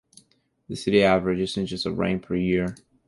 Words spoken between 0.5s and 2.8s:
The city averages inches of rain per year.